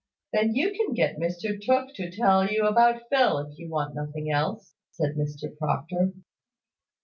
"Then 0.33 0.55
you 0.55 0.73
can 0.73 0.95
get 0.95 1.19
Mr 1.19 1.61
Tooke 1.63 1.93
to 1.93 2.09
tell 2.09 2.47
you 2.49 2.65
about 2.65 3.03
Phil, 3.11 3.37
if 3.37 3.55
you 3.59 3.69
want 3.69 3.93
nothing 3.93 4.31
else," 4.31 4.73
said 4.89 5.11
Mr 5.15 5.55
Proctor. 5.55 6.13